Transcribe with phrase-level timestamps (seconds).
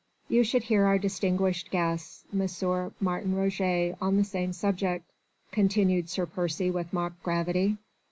[0.29, 2.47] "You should hear our distinguished guest M.
[2.99, 5.05] Martin Roget on the same subject,"
[5.51, 7.77] continued Sir Percy with mock gravity.